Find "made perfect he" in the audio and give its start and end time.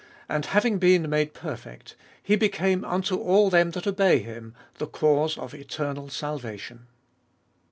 1.11-2.35